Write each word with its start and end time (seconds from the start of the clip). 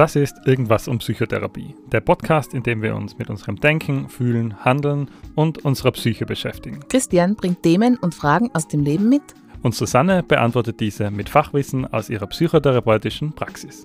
Das 0.00 0.16
ist 0.16 0.34
Irgendwas 0.46 0.88
um 0.88 0.96
Psychotherapie, 0.96 1.74
der 1.92 2.00
Podcast, 2.00 2.54
in 2.54 2.62
dem 2.62 2.80
wir 2.80 2.96
uns 2.96 3.18
mit 3.18 3.28
unserem 3.28 3.60
Denken, 3.60 4.08
Fühlen, 4.08 4.64
Handeln 4.64 5.10
und 5.34 5.62
unserer 5.62 5.92
Psyche 5.92 6.24
beschäftigen. 6.24 6.80
Christian 6.88 7.36
bringt 7.36 7.62
Themen 7.62 7.98
und 7.98 8.14
Fragen 8.14 8.50
aus 8.54 8.66
dem 8.66 8.82
Leben 8.82 9.10
mit. 9.10 9.20
Und 9.60 9.74
Susanne 9.74 10.22
beantwortet 10.22 10.80
diese 10.80 11.10
mit 11.10 11.28
Fachwissen 11.28 11.84
aus 11.84 12.08
ihrer 12.08 12.26
psychotherapeutischen 12.28 13.34
Praxis. 13.34 13.84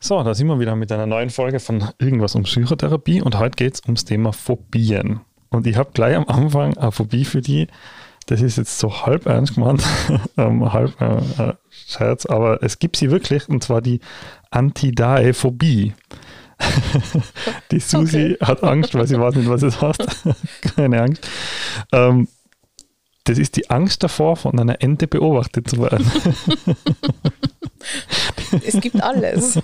So, 0.00 0.22
da 0.22 0.34
sind 0.34 0.48
wir 0.48 0.60
wieder 0.60 0.76
mit 0.76 0.92
einer 0.92 1.06
neuen 1.06 1.30
Folge 1.30 1.58
von 1.58 1.88
Irgendwas 1.98 2.34
um 2.34 2.42
Psychotherapie 2.42 3.22
und 3.22 3.38
heute 3.38 3.56
geht 3.56 3.76
es 3.76 3.82
ums 3.84 4.04
Thema 4.04 4.34
Phobien. 4.34 5.20
Und 5.48 5.66
ich 5.66 5.78
habe 5.78 5.92
gleich 5.94 6.14
am 6.14 6.26
Anfang 6.26 6.76
eine 6.76 6.92
Phobie 6.92 7.24
für 7.24 7.40
die, 7.40 7.68
das 8.26 8.40
ist 8.40 8.58
jetzt 8.58 8.78
so 8.78 9.06
halb 9.06 9.26
ernst 9.26 9.54
gemeint, 9.54 9.82
ähm, 10.36 10.72
halb 10.72 11.00
äh, 11.00 11.16
äh, 11.42 11.54
Scherz, 11.70 12.26
aber 12.26 12.62
es 12.62 12.78
gibt 12.78 12.96
sie 12.96 13.10
wirklich, 13.10 13.48
und 13.48 13.62
zwar 13.62 13.80
die 13.80 14.00
Antidaephobie. 14.50 15.94
die 17.70 17.80
Susi 17.80 18.34
okay. 18.34 18.46
hat 18.46 18.62
Angst, 18.62 18.94
weil 18.94 19.06
sie 19.06 19.18
weiß 19.18 19.34
nicht, 19.34 19.48
was 19.48 19.62
es 19.62 19.80
heißt. 19.80 20.06
Keine 20.76 21.02
Angst. 21.02 21.28
Ähm, 21.90 22.28
das 23.24 23.38
ist 23.38 23.56
die 23.56 23.70
Angst 23.70 24.02
davor, 24.02 24.36
von 24.36 24.58
einer 24.58 24.82
Ente 24.82 25.06
beobachtet 25.06 25.68
zu 25.68 25.78
werden. 25.78 26.10
es 28.64 28.80
gibt 28.80 29.02
alles. 29.02 29.60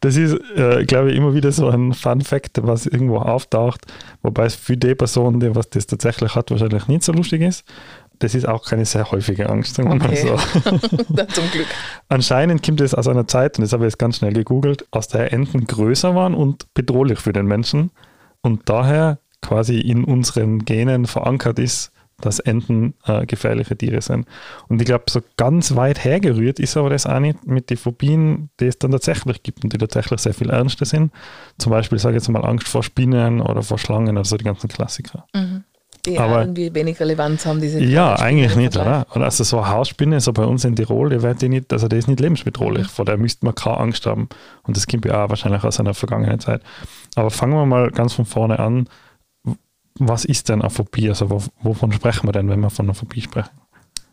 Das 0.00 0.16
ist, 0.16 0.34
äh, 0.56 0.84
glaube 0.84 1.10
ich, 1.10 1.16
immer 1.16 1.34
wieder 1.34 1.52
so 1.52 1.68
ein 1.68 1.92
Fun-Fact, 1.92 2.60
was 2.62 2.86
irgendwo 2.86 3.18
auftaucht, 3.18 3.82
wobei 4.22 4.46
es 4.46 4.54
für 4.54 4.76
die 4.76 4.94
Person, 4.94 5.40
die 5.40 5.54
was 5.54 5.70
das 5.70 5.86
tatsächlich 5.86 6.34
hat, 6.34 6.50
wahrscheinlich 6.50 6.88
nicht 6.88 7.04
so 7.04 7.12
lustig 7.12 7.42
ist. 7.42 7.64
Das 8.18 8.34
ist 8.34 8.46
auch 8.46 8.64
keine 8.64 8.84
sehr 8.84 9.10
häufige 9.10 9.48
Angst, 9.48 9.74
sagen 9.74 9.88
wir 9.88 9.96
okay. 9.96 10.24
mal 10.24 10.38
so. 10.38 11.26
Zum 11.32 11.50
Glück. 11.50 11.66
Anscheinend 12.08 12.64
kommt 12.64 12.80
es 12.80 12.94
aus 12.94 13.08
einer 13.08 13.26
Zeit, 13.26 13.58
und 13.58 13.62
das 13.62 13.72
habe 13.72 13.84
ich 13.84 13.92
jetzt 13.92 13.98
ganz 13.98 14.18
schnell 14.18 14.32
gegoogelt, 14.32 14.86
aus 14.90 15.08
der 15.08 15.32
Enten 15.32 15.66
größer 15.66 16.14
waren 16.14 16.34
und 16.34 16.72
bedrohlich 16.74 17.18
für 17.18 17.32
den 17.32 17.46
Menschen 17.46 17.90
und 18.42 18.68
daher 18.68 19.18
quasi 19.40 19.80
in 19.80 20.04
unseren 20.04 20.64
Genen 20.64 21.06
verankert 21.06 21.58
ist, 21.58 21.90
dass 22.22 22.38
Enten 22.38 22.94
äh, 23.06 23.26
gefährliche 23.26 23.76
Tiere 23.76 24.00
sind. 24.00 24.26
Und 24.68 24.80
ich 24.80 24.86
glaube, 24.86 25.04
so 25.10 25.20
ganz 25.36 25.76
weit 25.76 26.04
hergerührt 26.04 26.58
ist 26.58 26.76
aber 26.76 26.90
das 26.90 27.06
auch 27.06 27.20
nicht 27.20 27.46
mit 27.46 27.70
den 27.70 27.76
Phobien, 27.76 28.48
die 28.60 28.66
es 28.66 28.78
dann 28.78 28.92
tatsächlich 28.92 29.42
gibt 29.42 29.64
und 29.64 29.72
die 29.72 29.78
tatsächlich 29.78 30.20
sehr 30.20 30.34
viel 30.34 30.50
ernster 30.50 30.84
sind. 30.84 31.12
Zum 31.58 31.70
Beispiel, 31.70 31.98
sage 31.98 32.16
ich 32.16 32.22
jetzt 32.22 32.28
mal, 32.30 32.44
Angst 32.44 32.68
vor 32.68 32.82
Spinnen 32.82 33.40
oder 33.40 33.62
vor 33.62 33.78
Schlangen, 33.78 34.16
also 34.16 34.36
die 34.36 34.44
ganzen 34.44 34.68
Klassiker. 34.68 35.26
Mhm. 35.34 35.64
Die 36.04 36.18
aber, 36.18 36.40
irgendwie 36.40 36.74
wenig 36.74 36.98
Relevanz 36.98 37.46
haben, 37.46 37.60
diese 37.60 37.78
Ja, 37.78 38.16
eigentlich 38.16 38.56
nicht, 38.56 38.76
oder? 38.76 39.06
Also 39.10 39.44
so 39.44 39.58
eine 39.60 39.68
Hausspinne, 39.68 40.20
so 40.20 40.32
bei 40.32 40.44
uns 40.44 40.64
in 40.64 40.74
Tirol, 40.74 41.10
die 41.10 41.22
wird 41.22 41.42
die 41.42 41.48
nicht, 41.48 41.72
also 41.72 41.86
die 41.86 41.96
ist 41.96 42.08
nicht 42.08 42.18
lebensbedrohlich, 42.18 42.84
mhm. 42.84 42.90
vor 42.90 43.04
der 43.04 43.16
müsste 43.16 43.44
man 43.46 43.54
keine 43.54 43.78
Angst 43.78 44.06
haben. 44.06 44.28
Und 44.64 44.76
das 44.76 44.88
kommt 44.88 45.04
ja 45.04 45.24
auch 45.24 45.28
wahrscheinlich 45.28 45.62
aus 45.62 45.78
einer 45.78 45.94
vergangenen 45.94 46.40
Zeit. 46.40 46.60
Aber 47.14 47.30
fangen 47.30 47.54
wir 47.54 47.66
mal 47.66 47.90
ganz 47.92 48.14
von 48.14 48.24
vorne 48.24 48.58
an 48.58 48.88
was 49.98 50.24
ist 50.24 50.48
denn 50.48 50.62
eine 50.62 50.70
Phobie? 50.70 51.08
Also 51.08 51.42
wovon 51.60 51.92
sprechen 51.92 52.26
wir 52.28 52.32
denn, 52.32 52.48
wenn 52.48 52.60
wir 52.60 52.70
von 52.70 52.86
einer 52.86 52.94
Phobie 52.94 53.20
sprechen? 53.20 53.50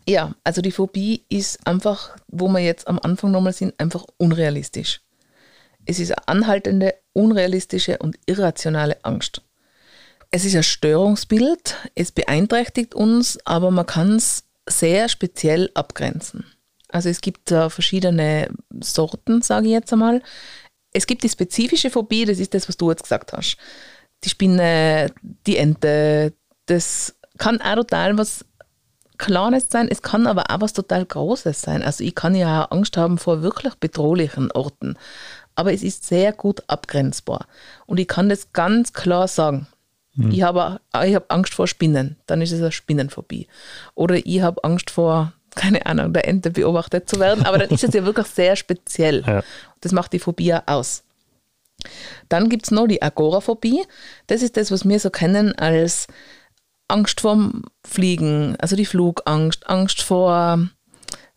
Ja, 0.07 0.33
also 0.43 0.61
die 0.61 0.71
Phobie 0.71 1.23
ist 1.29 1.65
einfach, 1.67 2.15
wo 2.27 2.47
wir 2.47 2.59
jetzt 2.59 2.87
am 2.87 2.99
Anfang 2.99 3.31
nochmal 3.31 3.53
sind, 3.53 3.79
einfach 3.79 4.05
unrealistisch. 4.17 5.01
Es 5.85 5.99
ist 5.99 6.11
eine 6.11 6.27
anhaltende, 6.27 6.95
unrealistische 7.13 7.97
und 7.99 8.17
irrationale 8.25 9.03
Angst. 9.03 9.41
Es 10.31 10.45
ist 10.45 10.55
ein 10.55 10.63
Störungsbild, 10.63 11.75
es 11.95 12.11
beeinträchtigt 12.11 12.93
uns, 12.93 13.37
aber 13.45 13.71
man 13.71 13.85
kann 13.85 14.15
es 14.15 14.43
sehr 14.67 15.09
speziell 15.09 15.71
abgrenzen. 15.73 16.45
Also 16.87 17.09
es 17.09 17.21
gibt 17.21 17.51
uh, 17.51 17.69
verschiedene 17.69 18.49
Sorten, 18.79 19.41
sage 19.41 19.67
ich 19.67 19.73
jetzt 19.73 19.93
einmal. 19.93 20.21
Es 20.91 21.05
gibt 21.05 21.23
die 21.23 21.29
spezifische 21.29 21.89
Phobie, 21.89 22.25
das 22.25 22.39
ist 22.39 22.53
das, 22.53 22.67
was 22.67 22.77
du 22.77 22.89
jetzt 22.89 23.03
gesagt 23.03 23.33
hast 23.33 23.57
die 24.23 24.29
Spinne, 24.29 25.11
die 25.45 25.57
Ente. 25.57 26.33
Das 26.65 27.15
kann 27.37 27.61
auch 27.61 27.75
total 27.75 28.17
was 28.17 28.45
Kleines 29.19 29.67
sein, 29.69 29.89
es 29.91 30.01
kann 30.01 30.27
aber 30.27 30.49
auch 30.49 30.61
was 30.61 30.71
total 30.71 31.05
Großes 31.05 31.61
sein. 31.61 31.83
Also 31.83 32.05
ich 32.05 32.15
kann 32.15 32.35
ja 32.35 32.63
auch 32.63 32.71
Angst 32.71 32.95
haben 32.95 33.17
vor 33.17 33.41
wirklich 33.41 33.75
bedrohlichen 33.75 34.49
Orten. 34.53 34.97
Aber 35.55 35.73
es 35.73 35.83
ist 35.83 36.07
sehr 36.07 36.31
gut 36.31 36.63
abgrenzbar. 36.67 37.45
Und 37.85 37.99
ich 37.99 38.07
kann 38.07 38.29
das 38.29 38.53
ganz 38.53 38.93
klar 38.93 39.27
sagen. 39.27 39.67
Mhm. 40.15 40.31
Ich 40.31 40.41
habe 40.41 40.79
ich 41.03 41.15
hab 41.15 41.33
Angst 41.33 41.53
vor 41.53 41.67
Spinnen, 41.67 42.15
dann 42.27 42.41
ist 42.41 42.53
es 42.53 42.61
eine 42.61 42.71
Spinnenphobie. 42.71 43.47
Oder 43.93 44.25
ich 44.25 44.41
habe 44.41 44.63
Angst 44.63 44.89
vor, 44.89 45.33
keine 45.53 45.85
Ahnung, 45.85 46.13
der 46.13 46.25
Ente 46.25 46.49
beobachtet 46.49 47.09
zu 47.09 47.19
werden. 47.19 47.45
Aber 47.45 47.57
dann 47.57 47.69
ist 47.69 47.83
es 47.83 47.93
ja 47.93 48.05
wirklich 48.05 48.27
sehr 48.27 48.55
speziell. 48.55 49.25
Ja. 49.27 49.43
Das 49.81 49.91
macht 49.91 50.13
die 50.13 50.19
Phobie 50.19 50.55
aus. 50.65 51.03
Dann 52.27 52.49
gibt 52.49 52.65
es 52.65 52.71
noch 52.71 52.87
die 52.87 53.01
Agoraphobie. 53.01 53.83
Das 54.27 54.41
ist 54.41 54.57
das, 54.57 54.71
was 54.71 54.87
wir 54.87 54.99
so 54.99 55.09
kennen 55.09 55.53
als 55.55 56.07
Angst 56.87 57.21
vorm 57.21 57.63
Fliegen, 57.85 58.55
also 58.59 58.75
die 58.75 58.85
Flugangst, 58.85 59.69
Angst 59.69 60.01
vor 60.01 60.59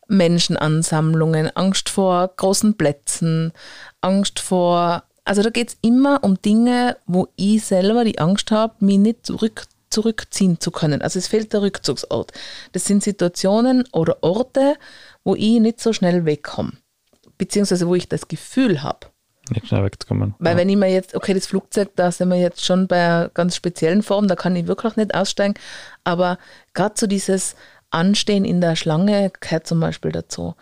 Menschenansammlungen, 0.08 1.54
Angst 1.56 1.88
vor 1.88 2.28
großen 2.36 2.76
Plätzen, 2.76 3.52
Angst 4.00 4.40
vor. 4.40 5.04
Also 5.24 5.42
da 5.42 5.50
geht 5.50 5.68
es 5.68 5.76
immer 5.82 6.24
um 6.24 6.40
Dinge, 6.42 6.96
wo 7.06 7.28
ich 7.36 7.64
selber 7.64 8.04
die 8.04 8.18
Angst 8.18 8.50
habe, 8.50 8.74
mich 8.84 8.98
nicht 8.98 9.26
zurück, 9.26 9.66
zurückziehen 9.90 10.58
zu 10.58 10.70
können. 10.70 11.02
Also 11.02 11.18
es 11.18 11.28
fehlt 11.28 11.52
der 11.52 11.62
Rückzugsort. 11.62 12.32
Das 12.72 12.84
sind 12.86 13.02
Situationen 13.02 13.84
oder 13.92 14.22
Orte, 14.22 14.76
wo 15.22 15.34
ich 15.34 15.60
nicht 15.60 15.80
so 15.80 15.92
schnell 15.92 16.24
wegkomme. 16.24 16.72
Beziehungsweise 17.38 17.86
wo 17.86 17.94
ich 17.94 18.08
das 18.08 18.28
Gefühl 18.28 18.82
habe, 18.82 19.11
nicht 19.50 19.66
schnell 19.66 19.84
wegzukommen. 19.84 20.34
Weil 20.38 20.52
ja. 20.52 20.58
wenn 20.58 20.68
ich 20.68 20.76
mir 20.76 20.90
jetzt, 20.90 21.14
okay, 21.14 21.34
das 21.34 21.46
Flugzeug, 21.46 21.90
da 21.96 22.12
sind 22.12 22.28
wir 22.28 22.36
jetzt 22.36 22.64
schon 22.64 22.86
bei 22.86 23.04
einer 23.04 23.28
ganz 23.28 23.56
speziellen 23.56 24.02
Form, 24.02 24.28
da 24.28 24.36
kann 24.36 24.56
ich 24.56 24.66
wirklich 24.66 24.96
nicht 24.96 25.14
aussteigen, 25.14 25.54
aber 26.04 26.38
gerade 26.74 26.94
so 26.96 27.06
dieses 27.06 27.56
Anstehen 27.90 28.44
in 28.44 28.60
der 28.60 28.76
Schlange 28.76 29.30
gehört 29.40 29.66
zum 29.66 29.80
Beispiel 29.80 30.12
dazu. 30.12 30.54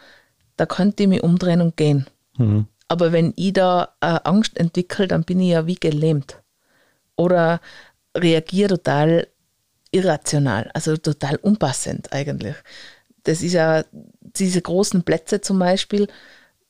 Da 0.56 0.66
könnte 0.66 1.04
ich 1.04 1.08
mich 1.08 1.22
umdrehen 1.22 1.60
und 1.60 1.76
gehen. 1.76 2.06
Mhm. 2.36 2.66
Aber 2.88 3.12
wenn 3.12 3.32
ich 3.36 3.52
da 3.52 3.94
äh, 4.00 4.18
Angst 4.24 4.58
entwickle, 4.58 5.06
dann 5.06 5.24
bin 5.24 5.40
ich 5.40 5.50
ja 5.50 5.66
wie 5.66 5.76
gelähmt. 5.76 6.42
Oder 7.16 7.60
reagiere 8.16 8.70
total 8.70 9.28
irrational, 9.92 10.70
also 10.74 10.96
total 10.96 11.36
unpassend 11.36 12.12
eigentlich. 12.12 12.56
Das 13.24 13.42
ist 13.42 13.52
ja 13.52 13.84
diese 13.92 14.62
großen 14.62 15.02
Plätze 15.02 15.40
zum 15.40 15.58
Beispiel. 15.58 16.08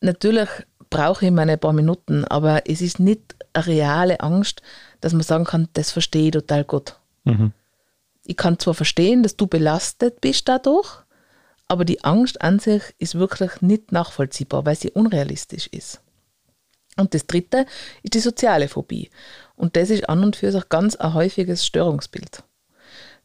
Natürlich 0.00 0.48
brauche 0.90 1.26
ich 1.26 1.32
meine 1.32 1.56
paar 1.56 1.72
Minuten, 1.72 2.24
aber 2.24 2.68
es 2.68 2.80
ist 2.80 3.00
nicht 3.00 3.36
eine 3.52 3.66
reale 3.66 4.20
Angst, 4.20 4.62
dass 5.00 5.12
man 5.12 5.22
sagen 5.22 5.44
kann, 5.44 5.68
das 5.72 5.90
verstehe 5.90 6.26
ich 6.26 6.32
total 6.32 6.64
gut. 6.64 6.96
Mhm. 7.24 7.52
Ich 8.24 8.36
kann 8.36 8.58
zwar 8.58 8.74
verstehen, 8.74 9.22
dass 9.22 9.36
du 9.36 9.46
belastet 9.46 10.20
bist 10.20 10.48
dadurch, 10.48 11.02
aber 11.68 11.84
die 11.84 12.04
Angst 12.04 12.42
an 12.42 12.58
sich 12.58 12.82
ist 12.98 13.14
wirklich 13.14 13.62
nicht 13.62 13.92
nachvollziehbar, 13.92 14.66
weil 14.66 14.76
sie 14.76 14.90
unrealistisch 14.90 15.68
ist. 15.68 16.00
Und 16.96 17.14
das 17.14 17.26
dritte 17.26 17.66
ist 18.02 18.14
die 18.14 18.20
soziale 18.20 18.68
Phobie. 18.68 19.10
Und 19.56 19.76
das 19.76 19.90
ist 19.90 20.08
an 20.08 20.24
und 20.24 20.36
für 20.36 20.50
sich 20.52 20.68
ganz 20.68 20.96
ein 20.96 21.14
häufiges 21.14 21.64
Störungsbild. 21.64 22.42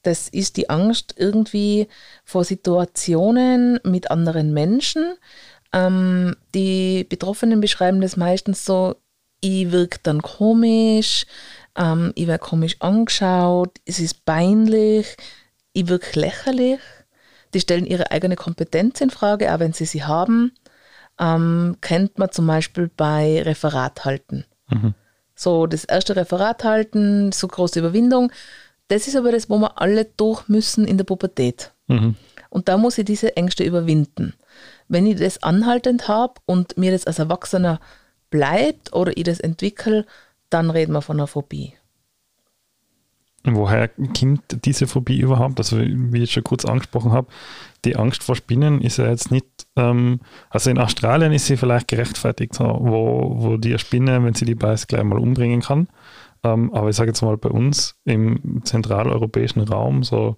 Das 0.04 0.30
ist 0.30 0.58
die 0.58 0.70
Angst 0.70 1.16
irgendwie 1.18 1.88
vor 2.24 2.44
Situationen 2.44 3.80
mit 3.84 4.12
anderen 4.12 4.54
Menschen, 4.54 5.16
ähm, 5.76 6.38
die 6.56 7.04
Betroffenen 7.04 7.60
beschreiben 7.60 8.00
das 8.00 8.16
meistens 8.16 8.64
so, 8.64 8.96
ich 9.42 9.72
wirke 9.72 10.00
dann 10.02 10.22
komisch, 10.22 11.26
ähm, 11.76 12.14
ich 12.16 12.28
werde 12.28 12.44
komisch 12.44 12.78
angeschaut, 12.80 13.78
es 13.86 14.00
ist 14.00 14.24
peinlich, 14.26 15.18
ich 15.74 15.88
wirke 15.90 16.18
lächerlich. 16.18 16.80
Die 17.54 17.60
stellen 17.60 17.86
ihre 17.86 18.12
eigene 18.12 18.38
Kompetenz 18.38 19.02
in 19.02 19.10
Frage, 19.10 19.54
auch 19.54 19.60
wenn 19.60 19.74
sie 19.74 19.86
sie 19.86 20.04
haben. 20.04 20.54
Ähm, 21.20 21.78
kennt 21.82 22.18
man 22.18 22.32
zum 22.32 22.48
Beispiel 22.48 22.90
bei 22.96 23.42
Referat 23.42 24.06
halten. 24.06 24.46
Mhm. 24.70 24.94
So, 25.36 25.68
das 25.68 25.84
erste 25.84 26.16
Referat 26.16 26.64
halten, 26.64 27.32
so 27.34 27.48
große 27.48 27.80
Überwindung. 27.80 28.32
Das 28.88 29.08
ist 29.08 29.16
aber 29.16 29.32
das, 29.32 29.50
wo 29.50 29.58
wir 29.58 29.82
alle 29.82 30.06
durch 30.06 30.48
müssen 30.48 30.88
in 30.88 30.98
der 30.98 31.06
Pubertät. 31.06 31.72
Mhm. 31.88 32.16
Und 32.50 32.70
da 32.70 32.78
muss 32.78 32.98
ich 32.98 33.06
diese 33.06 33.36
Ängste 33.36 33.66
überwinden. 33.66 34.34
Wenn 34.88 35.08
ich 35.08 35.18
das 35.18 35.42
anhaltend 35.42 36.08
habe 36.08 36.36
und 36.46 36.78
mir 36.78 36.92
das 36.92 37.08
als 37.08 37.20
Erwachsener 37.20 37.80
bleibt 38.30 38.94
oder 38.94 39.16
ich 39.16 39.24
das 39.24 39.40
entwickle, 39.40 40.06
dann 40.50 40.70
reden 40.70 40.94
wir 40.94 41.02
von 41.02 41.18
einer 41.18 41.28
Phobie. 41.28 41.74
Woher 43.48 43.90
kommt 43.90 44.66
diese 44.66 44.88
Phobie 44.88 45.20
überhaupt? 45.20 45.60
Also, 45.60 45.78
wie 45.80 46.24
ich 46.24 46.32
schon 46.32 46.44
kurz 46.44 46.66
angesprochen 46.66 47.12
habe, 47.12 47.28
die 47.86 47.96
Angst 47.96 48.24
vor 48.24 48.36
Spinnen 48.36 48.82
ist 48.82 48.98
ja 48.98 49.08
jetzt 49.08 49.32
nicht, 49.32 49.46
ähm, 49.76 50.20
also 50.50 50.72
in 50.72 50.80
Australien 50.80 51.32
ist 51.32 51.46
sie 51.46 51.58
vielleicht 51.58 51.88
gerechtfertigt, 51.88 52.60
wo, 52.60 53.36
wo 53.38 53.58
die 53.58 53.78
Spinne, 53.78 54.24
wenn 54.24 54.34
sie 54.34 54.46
die 54.46 54.56
beißt, 54.56 54.88
gleich 54.88 55.04
mal 55.04 55.20
umbringen 55.20 55.62
kann. 55.62 55.88
Ähm, 56.44 56.74
aber 56.74 56.90
ich 56.90 56.96
sage 56.96 57.12
jetzt 57.12 57.22
mal 57.22 57.38
bei 57.38 57.50
uns 57.50 57.96
im 58.04 58.62
zentraleuropäischen 58.64 59.62
Raum, 59.62 60.04
so 60.04 60.38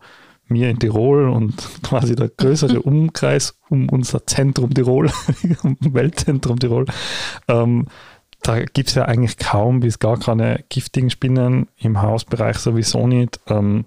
mir 0.50 0.70
in 0.70 0.80
Tirol 0.80 1.30
und 1.30 1.56
quasi 1.84 2.16
der 2.16 2.30
größere 2.30 2.82
Umkreis 2.82 3.58
um 3.70 3.90
unser 3.90 4.26
Zentrum 4.26 4.74
Tirol, 4.74 5.12
Weltzentrum 5.80 6.60
Tirol, 6.60 6.86
ähm, 7.48 7.86
da 8.44 8.60
gibt 8.64 8.90
es 8.90 8.96
ja 8.96 9.06
eigentlich 9.06 9.38
kaum 9.38 9.82
bis 9.82 10.00
gar 10.00 10.20
keine 10.20 10.64
giftigen 10.70 11.10
Spinnen 11.10 11.68
im 11.78 12.02
Hausbereich 12.02 12.58
sowieso 12.58 13.08
nicht. 13.08 13.40
Ähm, 13.48 13.86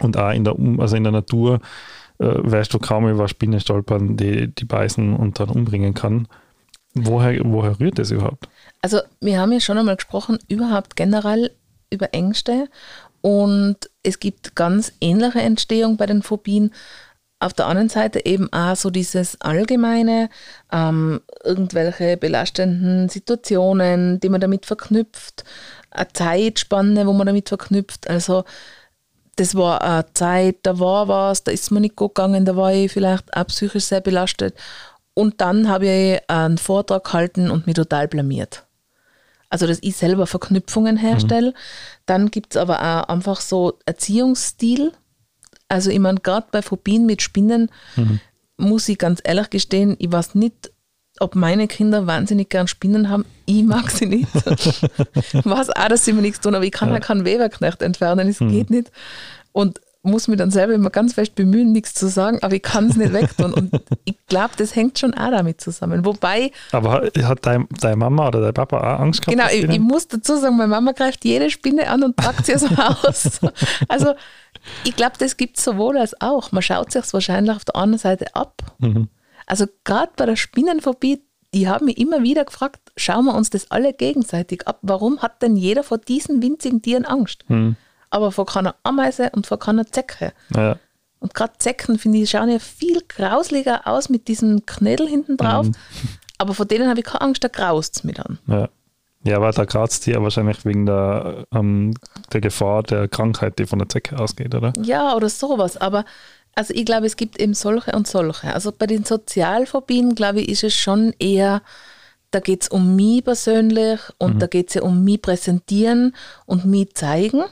und 0.00 0.16
auch 0.16 0.32
in 0.32 0.44
der, 0.44 0.56
also 0.78 0.96
in 0.96 1.04
der 1.04 1.12
Natur 1.12 1.60
äh, 2.18 2.26
weißt 2.26 2.72
du 2.74 2.78
kaum 2.78 3.08
über 3.08 3.28
Spinnen 3.28 3.60
stolpern, 3.60 4.16
die, 4.16 4.52
die 4.52 4.64
beißen 4.64 5.14
und 5.14 5.38
dann 5.38 5.48
umbringen 5.48 5.94
kann. 5.94 6.26
Woher, 6.94 7.40
woher 7.44 7.78
rührt 7.80 7.98
das 7.98 8.10
überhaupt? 8.10 8.48
Also 8.82 9.00
wir 9.20 9.38
haben 9.38 9.52
ja 9.52 9.60
schon 9.60 9.78
einmal 9.78 9.96
gesprochen, 9.96 10.38
überhaupt 10.48 10.96
generell 10.96 11.50
über 11.90 12.12
Ängste 12.12 12.68
und 13.20 13.76
es 14.04 14.20
gibt 14.20 14.54
ganz 14.54 14.92
ähnliche 15.00 15.40
Entstehung 15.40 15.96
bei 15.96 16.06
den 16.06 16.22
Phobien. 16.22 16.72
Auf 17.40 17.52
der 17.52 17.66
anderen 17.66 17.88
Seite 17.88 18.24
eben 18.24 18.50
auch 18.52 18.76
so 18.76 18.90
dieses 18.90 19.40
allgemeine, 19.40 20.30
ähm, 20.72 21.20
irgendwelche 21.42 22.16
belastenden 22.16 23.08
Situationen, 23.08 24.20
die 24.20 24.28
man 24.28 24.40
damit 24.40 24.66
verknüpft, 24.66 25.44
eine 25.90 26.08
Zeitspanne, 26.12 27.06
wo 27.06 27.12
man 27.12 27.26
damit 27.26 27.48
verknüpft. 27.48 28.08
Also 28.08 28.44
das 29.36 29.54
war 29.54 29.82
eine 29.82 30.06
Zeit, 30.14 30.58
da 30.62 30.78
war 30.78 31.08
was, 31.08 31.44
da 31.44 31.50
ist 31.50 31.70
mir 31.70 31.80
nicht 31.80 31.96
gut 31.96 32.14
gegangen, 32.14 32.44
da 32.44 32.56
war 32.56 32.72
ich 32.72 32.92
vielleicht 32.92 33.36
auch 33.36 33.46
psychisch 33.46 33.84
sehr 33.84 34.00
belastet. 34.00 34.54
Und 35.14 35.40
dann 35.40 35.68
habe 35.68 35.86
ich 35.86 36.30
einen 36.30 36.58
Vortrag 36.58 37.04
gehalten 37.04 37.50
und 37.50 37.66
mich 37.66 37.74
total 37.74 38.08
blamiert. 38.08 38.63
Also, 39.54 39.68
dass 39.68 39.78
ich 39.82 39.94
selber 39.94 40.26
Verknüpfungen 40.26 40.96
herstelle. 40.96 41.50
Mhm. 41.50 41.54
Dann 42.06 42.30
gibt 42.32 42.56
es 42.56 42.60
aber 42.60 42.80
auch 42.80 43.08
einfach 43.08 43.40
so 43.40 43.78
Erziehungsstil. 43.86 44.90
Also, 45.68 45.90
ich 45.90 46.00
meine, 46.00 46.18
gerade 46.18 46.48
bei 46.50 46.60
Phobien 46.60 47.06
mit 47.06 47.22
Spinnen 47.22 47.70
mhm. 47.94 48.18
muss 48.56 48.88
ich 48.88 48.98
ganz 48.98 49.20
ehrlich 49.22 49.50
gestehen, 49.50 49.94
ich 50.00 50.10
weiß 50.10 50.34
nicht, 50.34 50.72
ob 51.20 51.36
meine 51.36 51.68
Kinder 51.68 52.08
wahnsinnig 52.08 52.48
gern 52.48 52.66
Spinnen 52.66 53.08
haben. 53.10 53.26
Ich 53.46 53.62
mag 53.62 53.92
sie 53.92 54.06
nicht. 54.06 54.26
ich 55.14 55.46
weiß 55.46 55.70
auch, 55.70 55.88
dass 55.88 56.04
sie 56.04 56.14
mir 56.14 56.22
nichts 56.22 56.40
tun, 56.40 56.56
aber 56.56 56.64
ich 56.64 56.72
kann 56.72 56.92
ja, 56.92 56.98
keinen 56.98 57.24
Weberknecht 57.24 57.80
entfernen, 57.80 58.26
es 58.26 58.40
mhm. 58.40 58.50
geht 58.50 58.70
nicht. 58.70 58.90
Und 59.52 59.80
muss 60.04 60.28
mich 60.28 60.38
dann 60.38 60.50
selber 60.50 60.74
immer 60.74 60.90
ganz 60.90 61.14
fest 61.14 61.34
bemühen, 61.34 61.72
nichts 61.72 61.94
zu 61.94 62.08
sagen, 62.08 62.38
aber 62.42 62.54
ich 62.54 62.62
kann 62.62 62.86
es 62.86 62.96
nicht 62.96 63.12
wegtun. 63.14 63.52
Und 63.52 63.72
ich 64.04 64.16
glaube, 64.26 64.50
das 64.56 64.76
hängt 64.76 64.98
schon 64.98 65.14
auch 65.14 65.30
damit 65.30 65.60
zusammen. 65.60 66.04
Wobei. 66.04 66.52
Aber 66.72 67.10
hat 67.22 67.46
deine, 67.46 67.96
Mama 67.96 68.28
oder 68.28 68.40
dein 68.40 68.54
Papa 68.54 68.78
auch 68.78 69.00
Angst 69.00 69.22
gehabt? 69.22 69.36
Genau, 69.36 69.50
ich, 69.50 69.74
ich, 69.74 69.80
muss 69.80 70.08
dazu 70.08 70.36
sagen, 70.36 70.56
meine 70.56 70.68
Mama 70.68 70.92
greift 70.92 71.24
jede 71.24 71.50
Spinne 71.50 71.88
an 71.88 72.02
und 72.02 72.16
packt 72.16 72.46
sie 72.46 72.54
aus 72.54 72.62
dem 72.62 72.76
Haus. 72.76 73.40
Also, 73.88 74.14
ich 74.84 74.94
glaube, 74.94 75.14
das 75.18 75.36
gibt 75.36 75.58
es 75.58 75.64
sowohl 75.64 75.98
als 75.98 76.20
auch. 76.20 76.52
Man 76.52 76.62
schaut 76.62 76.92
sich 76.92 77.02
es 77.02 77.12
wahrscheinlich 77.12 77.56
auf 77.56 77.64
der 77.64 77.76
anderen 77.76 77.98
Seite 77.98 78.34
ab. 78.34 78.62
Mhm. 78.78 79.08
Also, 79.46 79.66
gerade 79.84 80.12
bei 80.16 80.26
der 80.26 80.36
Spinnenphobie, 80.36 81.22
ich 81.50 81.66
habe 81.66 81.84
mich 81.84 81.98
immer 81.98 82.22
wieder 82.22 82.44
gefragt, 82.44 82.80
schauen 82.96 83.26
wir 83.26 83.34
uns 83.34 83.50
das 83.50 83.70
alle 83.70 83.92
gegenseitig 83.92 84.66
ab. 84.66 84.78
Warum 84.82 85.22
hat 85.22 85.42
denn 85.42 85.56
jeder 85.56 85.82
vor 85.82 85.98
diesen 85.98 86.42
winzigen 86.42 86.82
Tieren 86.82 87.04
Angst? 87.04 87.44
Mhm 87.48 87.76
aber 88.14 88.30
vor 88.30 88.46
keiner 88.46 88.76
Ameise 88.84 89.30
und 89.34 89.46
vor 89.46 89.58
keiner 89.58 89.86
Zecke. 89.86 90.32
Ja. 90.54 90.76
Und 91.18 91.34
gerade 91.34 91.54
Zecken, 91.58 91.98
finde 91.98 92.18
ich, 92.18 92.30
schauen 92.30 92.48
ja 92.48 92.60
viel 92.60 93.00
grauslicher 93.08 93.86
aus 93.86 94.08
mit 94.08 94.28
diesem 94.28 94.64
Knädel 94.66 95.08
hinten 95.08 95.36
drauf. 95.36 95.66
Mhm. 95.66 95.74
Aber 96.38 96.54
vor 96.54 96.64
denen 96.66 96.88
habe 96.88 97.00
ich 97.00 97.06
keine 97.06 97.22
Angst, 97.22 97.42
da 97.42 97.48
graust 97.48 97.96
es 97.96 98.04
mir 98.04 98.12
dann. 98.12 98.38
Ja. 98.46 98.68
Ja, 99.26 99.40
weil 99.40 99.52
da 99.52 99.64
kratzt 99.64 100.06
ja 100.06 100.22
wahrscheinlich 100.22 100.66
wegen 100.66 100.84
der, 100.84 101.46
ähm, 101.52 101.94
der 102.32 102.42
Gefahr 102.42 102.82
der 102.82 103.08
Krankheit, 103.08 103.58
die 103.58 103.64
von 103.64 103.78
der 103.78 103.88
Zecke 103.88 104.18
ausgeht, 104.18 104.54
oder? 104.54 104.74
Ja, 104.82 105.16
oder 105.16 105.30
sowas. 105.30 105.78
Aber 105.78 106.04
also 106.54 106.74
ich 106.74 106.84
glaube, 106.84 107.06
es 107.06 107.16
gibt 107.16 107.40
eben 107.40 107.54
solche 107.54 107.92
und 107.92 108.06
solche. 108.06 108.52
Also 108.52 108.70
bei 108.70 108.86
den 108.86 109.04
Sozialphobien, 109.04 110.14
glaube 110.14 110.40
ich, 110.40 110.50
ist 110.50 110.62
es 110.62 110.74
schon 110.74 111.14
eher, 111.18 111.62
da 112.32 112.40
geht 112.40 112.64
es 112.64 112.68
um 112.68 112.96
mich 112.96 113.24
persönlich 113.24 113.98
und 114.18 114.34
mhm. 114.34 114.38
da 114.40 114.46
geht 114.46 114.68
es 114.68 114.74
ja 114.74 114.82
um 114.82 115.02
mich 115.02 115.22
präsentieren 115.22 116.14
und 116.44 116.66
mich 116.66 116.94
zeigen 116.94 117.44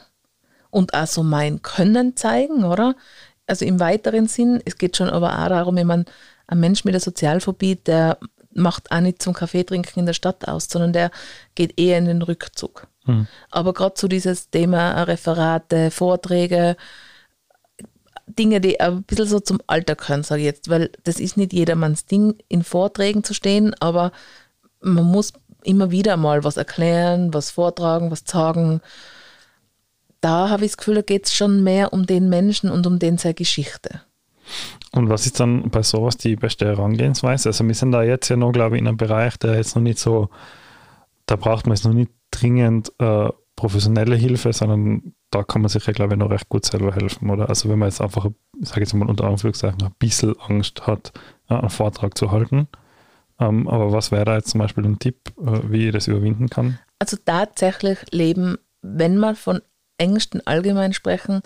und 0.72 0.94
auch 0.94 1.06
so 1.06 1.22
mein 1.22 1.62
Können 1.62 2.16
zeigen, 2.16 2.64
oder? 2.64 2.96
Also 3.46 3.64
im 3.64 3.78
weiteren 3.78 4.26
Sinn, 4.26 4.60
es 4.64 4.78
geht 4.78 4.96
schon 4.96 5.10
aber 5.10 5.38
auch 5.38 5.48
darum, 5.48 5.76
wenn 5.76 5.86
man 5.86 6.06
ein 6.46 6.60
Mensch 6.60 6.84
mit 6.84 6.94
der 6.94 7.00
Sozialphobie, 7.00 7.76
der 7.76 8.18
macht 8.54 8.90
auch 8.90 9.00
nicht 9.00 9.22
zum 9.22 9.34
Kaffee 9.34 9.64
trinken 9.64 10.00
in 10.00 10.06
der 10.06 10.14
Stadt 10.14 10.48
aus, 10.48 10.68
sondern 10.68 10.92
der 10.92 11.10
geht 11.54 11.78
eher 11.78 11.98
in 11.98 12.06
den 12.06 12.22
Rückzug. 12.22 12.86
Mhm. 13.04 13.26
Aber 13.50 13.74
gerade 13.74 13.94
so 13.98 14.08
dieses 14.08 14.48
Thema 14.48 15.02
Referate, 15.02 15.90
Vorträge, 15.90 16.76
Dinge, 18.26 18.60
die 18.62 18.80
ein 18.80 19.02
bisschen 19.02 19.26
so 19.26 19.40
zum 19.40 19.60
Alter 19.66 19.94
gehören, 19.94 20.22
sage 20.22 20.40
ich 20.40 20.46
jetzt, 20.46 20.70
weil 20.70 20.90
das 21.04 21.20
ist 21.20 21.36
nicht 21.36 21.52
jedermanns 21.52 22.06
Ding, 22.06 22.36
in 22.48 22.64
Vorträgen 22.64 23.24
zu 23.24 23.34
stehen, 23.34 23.74
aber 23.80 24.10
man 24.80 25.04
muss 25.04 25.34
immer 25.64 25.90
wieder 25.90 26.16
mal 26.16 26.44
was 26.44 26.56
erklären, 26.56 27.34
was 27.34 27.50
vortragen, 27.50 28.10
was 28.10 28.22
sagen 28.24 28.80
da 30.22 30.48
habe 30.48 30.64
ich 30.64 30.70
das 30.70 30.78
Gefühl, 30.78 30.94
da 30.94 31.02
geht 31.02 31.26
es 31.26 31.34
schon 31.34 31.62
mehr 31.62 31.92
um 31.92 32.06
den 32.06 32.28
Menschen 32.28 32.70
und 32.70 32.86
um 32.86 32.98
den 32.98 33.18
seine 33.18 33.34
Geschichte. 33.34 34.00
Und 34.92 35.08
was 35.08 35.26
ist 35.26 35.40
dann 35.40 35.70
bei 35.70 35.82
sowas 35.82 36.16
die 36.16 36.36
beste 36.36 36.66
Herangehensweise? 36.66 37.48
Also 37.48 37.66
wir 37.66 37.74
sind 37.74 37.92
da 37.92 38.02
jetzt 38.02 38.28
ja 38.28 38.36
noch, 38.36 38.52
glaube 38.52 38.76
ich, 38.76 38.82
in 38.82 38.88
einem 38.88 38.96
Bereich, 38.96 39.36
der 39.38 39.56
jetzt 39.56 39.74
noch 39.74 39.82
nicht 39.82 39.98
so, 39.98 40.28
da 41.26 41.36
braucht 41.36 41.66
man 41.66 41.76
jetzt 41.76 41.84
noch 41.84 41.92
nicht 41.92 42.10
dringend 42.30 42.92
äh, 42.98 43.28
professionelle 43.56 44.16
Hilfe, 44.16 44.52
sondern 44.52 45.14
da 45.30 45.42
kann 45.42 45.62
man 45.62 45.68
sich 45.68 45.86
ja, 45.86 45.92
glaube 45.92 46.14
ich, 46.14 46.18
noch 46.18 46.30
recht 46.30 46.48
gut 46.48 46.66
selber 46.66 46.94
helfen, 46.94 47.30
oder? 47.30 47.48
Also 47.48 47.68
wenn 47.68 47.78
man 47.78 47.88
jetzt 47.88 48.00
einfach, 48.00 48.26
ich 48.60 48.68
sage 48.68 48.80
jetzt 48.80 48.94
mal 48.94 49.08
unter 49.08 49.24
Anführungszeichen, 49.24 49.82
ein 49.82 49.94
bisschen 49.98 50.34
Angst 50.40 50.86
hat, 50.86 51.12
einen 51.48 51.70
Vortrag 51.70 52.16
zu 52.16 52.30
halten. 52.30 52.68
Ähm, 53.38 53.66
aber 53.68 53.92
was 53.92 54.12
wäre 54.12 54.24
da 54.24 54.36
jetzt 54.36 54.50
zum 54.50 54.60
Beispiel 54.60 54.84
ein 54.84 54.98
Tipp, 54.98 55.32
äh, 55.40 55.60
wie 55.70 55.86
ich 55.86 55.92
das 55.92 56.08
überwinden 56.08 56.48
kann? 56.48 56.78
Also 56.98 57.16
tatsächlich 57.24 57.98
leben, 58.10 58.58
wenn 58.82 59.16
man 59.16 59.36
von 59.36 59.60
Ängsten 60.02 60.44
allgemein 60.46 60.92
sprechen, 60.92 61.42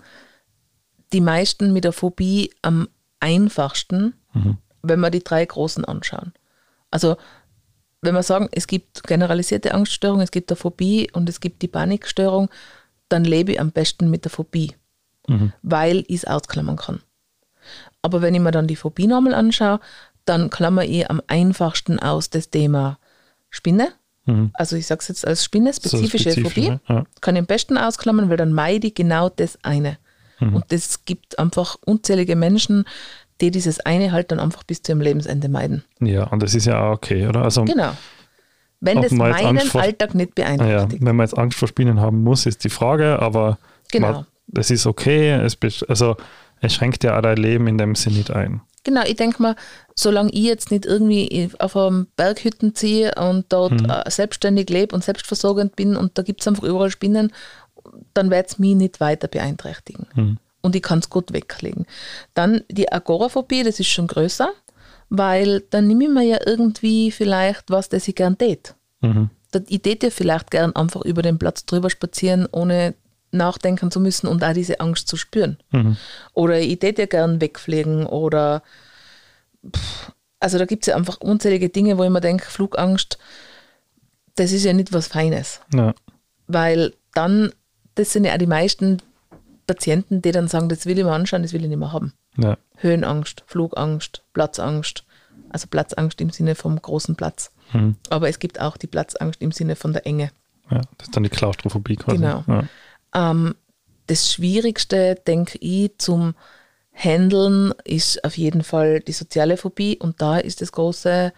die 1.13 1.21
meisten 1.21 1.71
mit 1.71 1.83
der 1.83 1.93
Phobie 1.93 2.53
am 2.61 2.89
einfachsten, 3.19 4.15
mhm. 4.33 4.57
wenn 4.81 4.99
wir 4.99 5.11
die 5.11 5.23
drei 5.23 5.45
großen 5.45 5.85
anschauen. 5.85 6.33
Also 6.91 7.17
wenn 8.01 8.15
wir 8.15 8.23
sagen, 8.23 8.49
es 8.51 8.67
gibt 8.67 9.03
generalisierte 9.03 9.73
Angststörung, 9.73 10.21
es 10.21 10.31
gibt 10.31 10.51
eine 10.51 10.57
Phobie 10.57 11.09
und 11.13 11.29
es 11.29 11.39
gibt 11.39 11.61
die 11.61 11.67
Panikstörung, 11.67 12.49
dann 13.09 13.23
lebe 13.23 13.53
ich 13.53 13.59
am 13.59 13.71
besten 13.71 14.09
mit 14.09 14.25
der 14.25 14.31
Phobie, 14.31 14.75
mhm. 15.27 15.53
weil 15.61 15.99
ich 16.07 16.17
es 16.17 16.25
ausklammern 16.25 16.77
kann. 16.77 17.01
Aber 18.01 18.21
wenn 18.21 18.33
ich 18.33 18.41
mir 18.41 18.51
dann 18.51 18.67
die 18.67 18.75
Phobie 18.75 19.07
nochmal 19.07 19.33
anschaue, 19.33 19.79
dann 20.25 20.49
klammer 20.49 20.83
ich 20.83 21.09
am 21.09 21.21
einfachsten 21.27 21.99
aus 21.99 22.29
das 22.29 22.49
Thema 22.49 22.99
Spinne, 23.49 23.89
Mhm. 24.27 24.51
Also 24.53 24.75
ich 24.75 24.85
sage 24.85 24.99
es 25.01 25.07
jetzt 25.07 25.25
als 25.25 25.43
Spinne, 25.43 25.73
spezifische 25.73 26.31
so 26.31 26.41
Phobie. 26.41 26.69
Ne? 26.69 26.81
Ja. 26.87 27.05
Kann 27.21 27.35
ich 27.35 27.39
am 27.39 27.45
besten 27.47 27.77
ausklammern, 27.77 28.29
weil 28.29 28.37
dann 28.37 28.53
meide 28.53 28.87
ich 28.87 28.93
genau 28.93 29.29
das 29.29 29.57
eine. 29.63 29.97
Mhm. 30.39 30.55
Und 30.57 30.65
es 30.71 31.05
gibt 31.05 31.39
einfach 31.39 31.77
unzählige 31.85 32.35
Menschen, 32.35 32.85
die 33.41 33.51
dieses 33.51 33.79
eine 33.79 34.11
halt 34.11 34.31
dann 34.31 34.39
einfach 34.39 34.63
bis 34.63 34.81
zu 34.81 34.91
ihrem 34.91 35.01
Lebensende 35.01 35.49
meiden. 35.49 35.83
Ja, 35.99 36.25
und 36.25 36.43
das 36.43 36.53
ist 36.53 36.65
ja 36.65 36.81
auch 36.81 36.93
okay, 36.93 37.27
oder? 37.27 37.43
Also, 37.43 37.65
genau. 37.65 37.91
Wenn 38.79 39.01
das 39.01 39.11
meinen 39.11 39.59
vor, 39.59 39.81
Alltag 39.81 40.13
nicht 40.13 40.35
beeinträchtigt. 40.35 41.01
Ja, 41.01 41.07
wenn 41.07 41.15
man 41.15 41.25
jetzt 41.25 41.37
Angst 41.37 41.57
vor 41.57 41.67
Spinnen 41.67 41.99
haben 41.99 42.23
muss, 42.23 42.45
ist 42.45 42.63
die 42.63 42.69
Frage, 42.69 43.19
aber 43.19 43.57
genau. 43.91 44.25
es 44.55 44.69
ist 44.69 44.85
okay, 44.85 45.31
es, 45.31 45.57
also 45.87 46.15
es 46.61 46.73
schränkt 46.73 47.03
ja 47.03 47.17
auch 47.17 47.21
dein 47.21 47.37
Leben 47.37 47.67
in 47.67 47.79
dem 47.79 47.95
Sinne 47.95 48.17
nicht 48.17 48.31
ein. 48.31 48.61
Genau, 48.87 49.01
ich 49.05 49.17
denke 49.17 49.41
mal, 49.41 49.57
solange 49.95 50.31
ich 50.31 50.45
jetzt 50.45 50.71
nicht 50.71 50.85
irgendwie 50.85 51.49
auf 51.59 51.75
einem 51.75 52.07
Berghütten 52.15 52.73
ziehe 52.73 53.13
und 53.15 53.47
dort 53.49 53.73
mhm. 53.73 53.91
Selbstständig 54.07 54.69
lebe 54.69 54.95
und 54.95 55.03
selbstversorgend 55.03 55.75
bin 55.75 55.97
und 55.97 56.17
da 56.17 56.21
gibt 56.21 56.39
es 56.39 56.47
einfach 56.47 56.63
überall 56.63 56.89
Spinnen, 56.89 57.33
dann 58.13 58.31
wird 58.31 58.47
es 58.47 58.59
mich 58.59 58.75
nicht 58.75 59.01
weiter 59.01 59.27
beeinträchtigen. 59.27 60.07
Mhm. 60.15 60.37
Und 60.61 60.73
ich 60.77 60.81
kann 60.81 60.99
es 60.99 61.09
gut 61.09 61.33
weglegen. 61.33 61.85
Dann 62.33 62.61
die 62.71 62.89
Agoraphobie, 62.89 63.63
das 63.63 63.81
ist 63.81 63.89
schon 63.89 64.07
größer, 64.07 64.51
weil 65.09 65.65
dann 65.69 65.87
nehme 65.87 66.05
ich 66.05 66.09
mir 66.09 66.23
ja 66.23 66.37
irgendwie 66.45 67.11
vielleicht 67.11 67.69
was, 67.69 67.89
das 67.89 68.07
ich 68.07 68.15
gern 68.15 68.37
tät. 68.37 68.73
Mhm. 69.01 69.31
Ich 69.67 69.81
täte 69.81 70.05
ja 70.05 70.11
vielleicht 70.11 70.49
gern 70.49 70.73
einfach 70.77 71.01
über 71.01 71.21
den 71.21 71.37
Platz 71.37 71.65
drüber 71.65 71.89
spazieren, 71.89 72.47
ohne 72.53 72.93
nachdenken 73.31 73.91
zu 73.91 73.99
müssen 73.99 74.27
und 74.27 74.43
auch 74.43 74.53
diese 74.53 74.79
Angst 74.79 75.07
zu 75.07 75.17
spüren. 75.17 75.57
Mhm. 75.71 75.97
Oder 76.33 76.59
ich 76.59 76.79
täte 76.79 77.03
ja 77.03 77.07
gern 77.07 77.41
wegfliegen 77.41 78.05
oder 78.05 78.63
pff, 79.65 80.11
also 80.39 80.57
da 80.57 80.65
gibt 80.65 80.83
es 80.83 80.87
ja 80.87 80.95
einfach 80.95 81.19
unzählige 81.19 81.69
Dinge, 81.69 81.97
wo 81.97 82.03
ich 82.03 82.09
mir 82.09 82.21
denke, 82.21 82.45
Flugangst, 82.45 83.17
das 84.35 84.51
ist 84.51 84.63
ja 84.63 84.73
nicht 84.73 84.93
was 84.93 85.07
Feines. 85.07 85.61
Ja. 85.73 85.93
Weil 86.47 86.93
dann, 87.13 87.51
das 87.95 88.13
sind 88.13 88.25
ja 88.25 88.33
auch 88.33 88.37
die 88.37 88.47
meisten 88.47 89.01
Patienten, 89.65 90.21
die 90.21 90.31
dann 90.31 90.47
sagen, 90.47 90.69
das 90.69 90.85
will 90.85 90.97
ich 90.97 91.03
mir 91.03 91.11
anschauen, 91.11 91.41
das 91.41 91.53
will 91.53 91.63
ich 91.63 91.69
nicht 91.69 91.79
mehr 91.79 91.91
haben. 91.91 92.13
Ja. 92.37 92.57
Höhenangst, 92.77 93.43
Flugangst, 93.47 94.23
Platzangst, 94.33 95.03
also 95.49 95.67
Platzangst 95.67 96.21
im 96.21 96.29
Sinne 96.29 96.55
vom 96.55 96.79
großen 96.81 97.15
Platz. 97.15 97.51
Mhm. 97.73 97.95
Aber 98.09 98.29
es 98.29 98.39
gibt 98.39 98.61
auch 98.61 98.77
die 98.77 98.87
Platzangst 98.87 99.41
im 99.41 99.51
Sinne 99.51 99.75
von 99.75 99.93
der 99.93 100.05
Enge. 100.05 100.31
Ja, 100.69 100.81
das 100.97 101.07
ist 101.07 101.15
dann 101.15 101.23
die 101.23 101.29
Klaustrophobie 101.29 101.95
quasi. 101.95 102.17
Genau. 102.17 102.43
Ja. 102.47 102.63
Ähm, 103.17 103.55
das 104.05 104.31
Schwierigste, 104.31 105.15
denke 105.15 105.57
ich, 105.57 105.91
zum 105.97 106.35
handeln, 106.93 107.73
ist 107.83 108.23
auf 108.23 108.37
jeden 108.37 108.63
Fall 108.63 109.01
die 109.01 109.11
soziale 109.11 109.57
Phobie 109.57 109.97
und 109.99 110.21
da 110.21 110.37
ist 110.37 110.61
das 110.61 110.71
große 110.71 111.33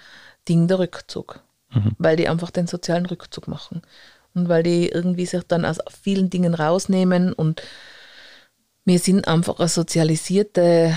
Ding 0.48 0.67
der 0.67 0.79
Rückzug, 0.79 1.41
mhm. 1.71 1.95
weil 1.98 2.15
die 2.15 2.29
einfach 2.29 2.51
den 2.51 2.67
sozialen 2.67 3.05
Rückzug 3.05 3.48
machen 3.48 3.81
und 4.33 4.48
weil 4.48 4.63
die 4.63 4.89
irgendwie 4.89 5.25
sich 5.25 5.43
dann 5.43 5.65
aus 5.65 5.79
vielen 6.01 6.29
Dingen 6.29 6.53
rausnehmen 6.53 7.33
und 7.33 7.62
wir 8.86 9.00
sind 9.00 9.27
einfach 9.27 9.59
eine 9.59 9.67
sozialisierte 9.67 10.95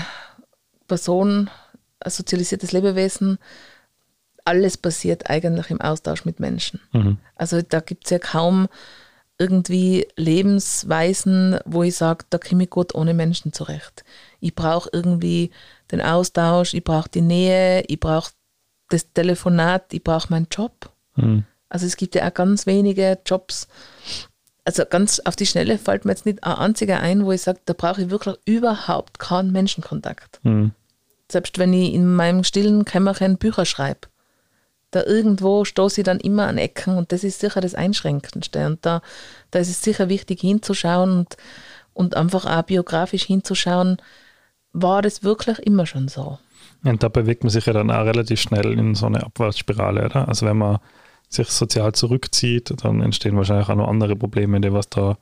Person, 0.87 1.49
ein 1.99 2.11
sozialisiertes 2.11 2.71
Lebewesen. 2.71 3.37
Alles 4.45 4.77
passiert 4.77 5.29
eigentlich 5.29 5.69
im 5.69 5.81
Austausch 5.81 6.25
mit 6.25 6.39
Menschen. 6.39 6.79
Mhm. 6.91 7.17
Also 7.35 7.61
da 7.61 7.79
gibt 7.81 8.05
es 8.05 8.11
ja 8.11 8.19
kaum 8.19 8.67
irgendwie 9.39 10.07
Lebensweisen, 10.15 11.59
wo 11.65 11.83
ich 11.83 11.95
sage, 11.95 12.25
da 12.29 12.37
komme 12.37 12.63
ich 12.63 12.69
gut 12.69 12.95
ohne 12.95 13.13
Menschen 13.13 13.53
zurecht. 13.53 14.03
Ich 14.39 14.55
brauche 14.55 14.89
irgendwie 14.93 15.51
den 15.91 16.01
Austausch, 16.01 16.73
ich 16.73 16.83
brauche 16.83 17.09
die 17.09 17.21
Nähe, 17.21 17.83
ich 17.87 17.99
brauche 17.99 18.31
das 18.89 19.11
Telefonat, 19.13 19.93
ich 19.93 20.03
brauche 20.03 20.29
meinen 20.29 20.47
Job. 20.51 20.91
Mhm. 21.15 21.45
Also 21.69 21.85
es 21.87 21.97
gibt 21.97 22.15
ja 22.15 22.27
auch 22.27 22.33
ganz 22.33 22.67
wenige 22.67 23.19
Jobs. 23.25 23.67
Also 24.65 24.85
ganz 24.85 25.19
auf 25.19 25.35
die 25.35 25.47
Schnelle 25.47 25.77
fällt 25.77 26.05
mir 26.05 26.11
jetzt 26.11 26.25
nicht 26.25 26.43
ein 26.43 26.53
einziger 26.53 26.99
ein, 26.99 27.25
wo 27.25 27.31
ich 27.31 27.41
sage, 27.41 27.59
da 27.65 27.73
brauche 27.73 28.03
ich 28.03 28.09
wirklich 28.11 28.35
überhaupt 28.45 29.19
keinen 29.19 29.51
Menschenkontakt. 29.51 30.39
Mhm. 30.43 30.71
Selbst 31.31 31.57
wenn 31.57 31.73
ich 31.73 31.93
in 31.93 32.13
meinem 32.15 32.43
stillen 32.43 32.85
Kämmerchen 32.85 33.37
Bücher 33.37 33.65
schreibe 33.65 34.07
da 34.93 35.03
irgendwo 35.03 35.65
stoße 35.65 36.01
ich 36.01 36.05
dann 36.05 36.19
immer 36.19 36.47
an 36.47 36.57
Ecken 36.57 36.97
und 36.97 37.11
das 37.11 37.23
ist 37.23 37.39
sicher 37.39 37.61
das 37.61 37.73
Einschränkendste. 37.73 38.67
Und 38.67 38.85
da, 38.85 39.01
da 39.51 39.59
ist 39.59 39.69
es 39.69 39.81
sicher 39.81 40.07
wichtig 40.07 40.41
hinzuschauen 40.41 41.11
und, 41.11 41.37
und 41.93 42.15
einfach 42.15 42.45
auch 42.45 42.61
biografisch 42.63 43.23
hinzuschauen, 43.23 43.97
war 44.71 45.01
das 45.01 45.23
wirklich 45.23 45.59
immer 45.59 45.85
schon 45.85 46.07
so. 46.07 46.37
Und 46.83 47.01
da 47.01 47.09
bewegt 47.09 47.43
man 47.43 47.49
sich 47.49 47.65
ja 47.65 47.73
dann 47.73 47.89
auch 47.89 48.05
relativ 48.05 48.39
schnell 48.39 48.77
in 48.77 48.93
so 48.93 49.07
eine 49.07 49.23
Abwärtsspirale, 49.23 50.05
oder? 50.05 50.27
Also 50.27 50.45
wenn 50.45 50.57
man 50.57 50.77
sich 51.27 51.49
sozial 51.49 51.93
zurückzieht, 51.93 52.73
dann 52.83 53.01
entstehen 53.01 53.35
wahrscheinlich 53.35 53.69
auch 53.69 53.75
noch 53.75 53.87
andere 53.87 54.15
Probleme, 54.15 54.61
die 54.61 54.73
was 54.73 54.89
da 54.89 55.17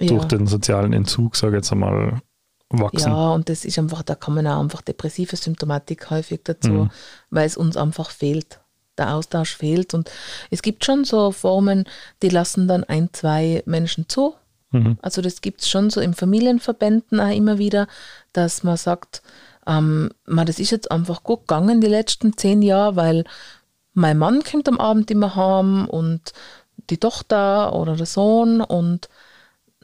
ja. 0.00 0.08
durch 0.08 0.26
den 0.26 0.46
sozialen 0.46 0.92
Entzug, 0.92 1.36
sage 1.36 1.56
ich 1.56 1.60
jetzt 1.60 1.72
einmal, 1.72 2.20
wachsen. 2.68 3.10
Ja, 3.10 3.30
und 3.30 3.48
das 3.48 3.64
ist 3.64 3.78
einfach, 3.78 4.02
da 4.02 4.14
kommen 4.14 4.46
auch 4.46 4.60
einfach 4.60 4.82
depressive 4.82 5.36
Symptomatik 5.36 6.10
häufig 6.10 6.40
dazu, 6.44 6.70
mhm. 6.70 6.90
weil 7.30 7.46
es 7.46 7.56
uns 7.56 7.78
einfach 7.78 8.10
fehlt 8.10 8.60
der 8.98 9.14
Austausch 9.14 9.56
fehlt. 9.56 9.94
Und 9.94 10.10
es 10.50 10.62
gibt 10.62 10.84
schon 10.84 11.04
so 11.04 11.30
Formen, 11.30 11.84
die 12.22 12.28
lassen 12.28 12.68
dann 12.68 12.84
ein, 12.84 13.10
zwei 13.12 13.62
Menschen 13.66 14.08
zu. 14.08 14.34
Mhm. 14.70 14.98
Also 15.00 15.22
das 15.22 15.40
gibt 15.40 15.62
es 15.62 15.68
schon 15.68 15.90
so 15.90 16.00
im 16.00 16.14
Familienverbänden 16.14 17.20
auch 17.20 17.34
immer 17.34 17.58
wieder, 17.58 17.86
dass 18.32 18.62
man 18.62 18.76
sagt, 18.76 19.22
ähm, 19.66 20.10
man, 20.26 20.46
das 20.46 20.58
ist 20.58 20.70
jetzt 20.70 20.90
einfach 20.90 21.22
gut 21.22 21.40
gegangen 21.40 21.80
die 21.80 21.86
letzten 21.86 22.36
zehn 22.36 22.62
Jahre, 22.62 22.96
weil 22.96 23.24
mein 23.94 24.18
Mann 24.18 24.42
kommt 24.42 24.68
am 24.68 24.78
Abend 24.78 25.10
immer 25.10 25.34
heim 25.34 25.86
und 25.88 26.32
die 26.90 26.98
Tochter 26.98 27.74
oder 27.74 27.96
der 27.96 28.06
Sohn 28.06 28.60
und 28.60 29.08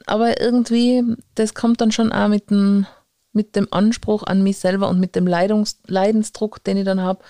aber 0.07 0.39
irgendwie, 0.39 1.03
das 1.35 1.53
kommt 1.53 1.81
dann 1.81 1.91
schon 1.91 2.11
auch 2.11 2.27
mit 2.27 2.49
dem, 2.49 2.85
mit 3.33 3.55
dem 3.55 3.67
Anspruch 3.71 4.23
an 4.23 4.43
mich 4.43 4.57
selber 4.57 4.87
und 4.89 4.99
mit 4.99 5.15
dem 5.15 5.27
Leidungs, 5.27 5.79
Leidensdruck, 5.87 6.63
den 6.63 6.77
ich 6.77 6.85
dann 6.85 7.01
habe, 7.01 7.23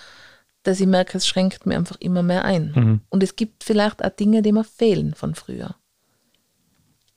dass 0.67 0.79
ich 0.79 0.87
merke, 0.87 1.17
es 1.17 1.27
schränkt 1.27 1.65
mir 1.65 1.77
einfach 1.77 1.97
immer 1.99 2.23
mehr 2.23 2.45
ein. 2.45 2.73
Mhm. 2.75 3.01
Und 3.09 3.23
es 3.23 3.35
gibt 3.35 3.63
vielleicht 3.63 4.03
auch 4.03 4.09
Dinge, 4.09 4.41
die 4.41 4.51
mir 4.51 4.63
fehlen 4.63 5.13
von 5.13 5.35
früher. 5.35 5.75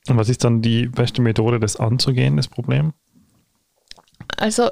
Und 0.07 0.17
was 0.17 0.29
ist 0.29 0.43
dann 0.43 0.61
die 0.61 0.87
beste 0.87 1.21
Methode, 1.21 1.59
das 1.59 1.75
anzugehen, 1.75 2.37
das 2.37 2.47
Problem? 2.47 2.93
Also 4.37 4.69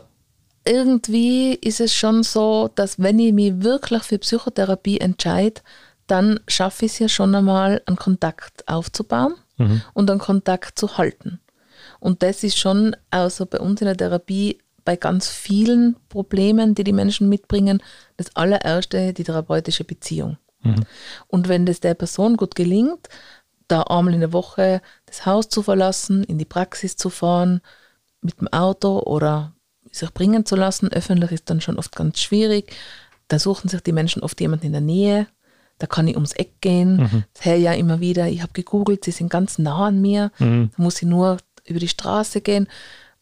irgendwie 0.65 1.53
ist 1.53 1.79
es 1.79 1.93
schon 1.93 2.23
so, 2.23 2.69
dass 2.73 2.99
wenn 2.99 3.19
ich 3.19 3.33
mich 3.33 3.61
wirklich 3.61 4.03
für 4.03 4.19
Psychotherapie 4.19 4.99
entscheide, 4.99 5.61
dann 6.07 6.39
schaffe 6.47 6.85
ich 6.85 6.93
es 6.93 6.99
ja 6.99 7.09
schon 7.09 7.35
einmal, 7.35 7.81
einen 7.85 7.97
Kontakt 7.97 8.67
aufzubauen 8.67 9.35
mhm. 9.57 9.81
und 9.93 10.09
einen 10.09 10.19
Kontakt 10.19 10.79
zu 10.79 10.97
halten. 10.97 11.39
Und 11.99 12.23
das 12.23 12.43
ist 12.43 12.57
schon 12.57 12.95
also 13.09 13.45
bei 13.45 13.59
uns 13.59 13.81
in 13.81 13.85
der 13.85 13.97
Therapie 13.97 14.59
bei 14.85 14.95
ganz 14.95 15.27
vielen 15.27 15.97
Problemen, 16.07 16.73
die 16.73 16.85
die 16.85 16.93
Menschen 16.93 17.27
mitbringen, 17.27 17.83
das 18.17 18.35
allererste 18.35 19.13
die 19.13 19.23
therapeutische 19.23 19.83
Beziehung. 19.83 20.37
Mhm. 20.63 20.83
Und 21.27 21.47
wenn 21.47 21.65
das 21.65 21.79
der 21.79 21.93
Person 21.93 22.37
gut 22.37 22.55
gelingt, 22.55 23.07
da 23.67 23.83
einmal 23.83 24.13
in 24.13 24.21
der 24.21 24.33
Woche 24.33 24.81
das 25.05 25.25
Haus 25.25 25.49
zu 25.49 25.61
verlassen, 25.61 26.23
in 26.23 26.37
die 26.37 26.45
Praxis 26.45 26.95
zu 26.95 27.09
fahren, 27.09 27.61
mit 28.21 28.39
dem 28.39 28.47
Auto 28.47 28.99
oder 28.99 29.53
sich 29.91 30.11
bringen 30.13 30.45
zu 30.45 30.55
lassen, 30.55 30.91
öffentlich 30.91 31.31
ist 31.31 31.49
dann 31.49 31.61
schon 31.61 31.77
oft 31.77 31.95
ganz 31.95 32.19
schwierig. 32.19 32.75
Da 33.27 33.39
suchen 33.39 33.69
sich 33.69 33.81
die 33.81 33.91
Menschen 33.91 34.23
oft 34.23 34.39
jemanden 34.39 34.67
in 34.67 34.71
der 34.71 34.81
Nähe. 34.81 35.27
Da 35.79 35.85
kann 35.85 36.07
ich 36.07 36.15
ums 36.15 36.33
Eck 36.33 36.61
gehen. 36.61 36.97
Mhm. 36.97 37.23
Das 37.33 37.45
höre 37.45 37.55
ich 37.55 37.63
ja 37.63 37.73
immer 37.73 37.99
wieder. 37.99 38.27
Ich 38.27 38.41
habe 38.41 38.53
gegoogelt, 38.53 39.03
sie 39.03 39.11
sind 39.11 39.29
ganz 39.29 39.59
nah 39.59 39.87
an 39.87 40.01
mir. 40.01 40.31
Mhm. 40.39 40.71
Da 40.75 40.83
muss 40.83 41.01
ich 41.01 41.07
nur 41.07 41.37
über 41.65 41.79
die 41.79 41.87
Straße 41.87 42.41
gehen. 42.41 42.67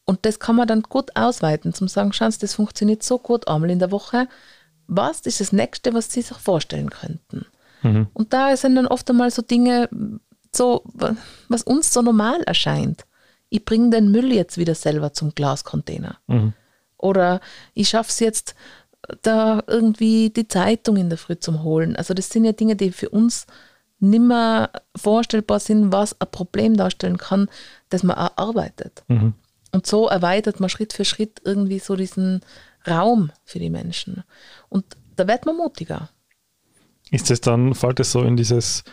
Und 0.06 0.25
das 0.25 0.40
kann 0.40 0.56
man 0.56 0.68
dann 0.68 0.84
gut 0.84 1.16
ausweiten, 1.16 1.74
zum 1.74 1.88
sagen, 1.88 2.14
schauen 2.14 2.32
Sie, 2.32 2.40
das 2.40 2.54
funktioniert 2.54 3.02
so 3.02 3.18
gut 3.18 3.48
einmal 3.48 3.72
in 3.72 3.80
der 3.80 3.92
Woche. 3.92 4.28
Was 4.88 5.22
ist 5.22 5.42
das 5.42 5.51
Nächste, 5.51 5.94
was 5.94 6.12
Sie 6.12 6.22
sich 6.22 6.38
vorstellen 6.38 6.89
könnten? 6.89 7.46
Mhm. 7.82 8.08
Und 8.13 8.34
da 8.34 8.56
sind 8.56 8.75
dann 8.75 8.88
oft 8.88 9.10
einmal 9.10 9.32
so 9.32 9.42
Dinge, 9.42 9.89
so, 10.51 10.84
was 11.50 11.63
uns 11.63 11.94
so 11.94 12.01
normal 12.01 12.42
erscheint. 12.44 13.06
Ich 13.50 13.65
bringe 13.65 13.89
den 13.89 14.12
Müll 14.12 14.34
jetzt 14.34 14.58
wieder 14.58 14.75
selber 14.75 15.13
zum 15.13 15.34
Glascontainer. 15.36 16.18
Mhm. 16.27 16.54
Oder 16.98 17.42
ich 17.74 17.89
schaffe 17.89 18.10
es 18.10 18.20
jetzt, 18.20 18.56
da 19.22 19.63
irgendwie 19.68 20.30
die 20.30 20.48
Zeitung 20.48 20.98
in 20.98 21.10
der 21.10 21.18
Früh 21.18 21.38
zum 21.38 21.63
Holen. 21.63 21.96
Also 21.96 22.13
das 22.13 22.30
sind 22.30 22.46
ja 22.46 22.54
Dinge, 22.54 22.75
die 22.75 22.92
für 22.92 23.10
uns 23.10 23.46
nimmer 24.00 24.70
vorstellbar 24.96 25.60
sind, 25.60 25.92
was 25.92 26.20
ein 26.20 26.30
Problem 26.32 26.75
darstellen 26.75 27.18
kann, 27.18 27.50
das 27.89 28.04
man 28.04 28.18
auch 28.18 28.32
arbeitet. 28.36 29.04
Mhm. 29.08 29.34
Und 29.72 29.86
so 29.86 30.08
erweitert 30.08 30.60
man 30.60 30.70
Schritt 30.70 30.94
für 30.94 31.06
Schritt 31.06 31.42
irgendwie 31.44 31.80
so 31.80 31.96
diesen 31.96 32.42
Raum 32.88 33.32
für 33.44 33.60
die 33.60 33.70
Menschen. 33.70 34.24
Und 34.70 34.86
da 35.15 35.27
wird 35.27 35.46
man 35.46 35.58
mutiger. 35.58 36.10
Ist 37.12 37.30
das 37.30 37.42
dann, 37.42 37.75
fällt 37.75 38.00
es 38.00 38.12
so 38.12 38.22
in 38.24 38.36
dieses, 38.36 38.84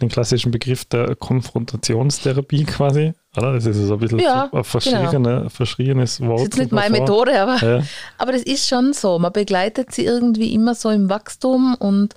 den 0.00 0.08
klassischen 0.08 0.50
Begriff 0.50 0.84
der 0.86 1.14
Konfrontationstherapie 1.16 2.64
quasi? 2.64 3.12
Oder? 3.36 3.54
Das 3.54 3.66
ist 3.66 3.76
so 3.76 3.94
ein 3.94 4.00
bisschen 4.00 4.18
ja, 4.20 4.48
ein 4.52 4.64
verschrieene, 4.64 5.10
genau. 5.10 5.48
verschrienes 5.48 6.20
Wort. 6.20 6.32
Das 6.32 6.42
ist 6.42 6.46
jetzt 6.48 6.58
nicht 6.58 6.72
meine 6.72 6.98
Methode, 6.98 7.40
aber, 7.40 7.56
ja. 7.58 7.82
aber 8.18 8.32
das 8.32 8.42
ist 8.42 8.68
schon 8.68 8.92
so. 8.92 9.18
Man 9.18 9.32
begleitet 9.32 9.92
sie 9.92 10.04
irgendwie 10.04 10.54
immer 10.54 10.74
so 10.74 10.90
im 10.90 11.08
Wachstum 11.08 11.74
und 11.74 12.14